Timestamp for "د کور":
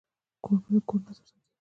0.73-0.99